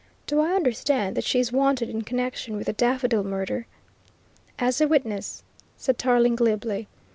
Do 0.25 0.39
I 0.39 0.53
understand 0.55 1.15
that 1.15 1.23
she 1.23 1.39
is 1.39 1.51
wanted 1.51 1.87
in 1.87 2.01
connection 2.01 2.55
with 2.55 2.65
the 2.65 2.73
Daffodil 2.73 3.23
Murder?" 3.23 3.67
"As 4.57 4.81
a 4.81 4.87
witness," 4.87 5.43
said 5.77 5.99
Tarling 5.99 6.35
glibly. 6.35 6.87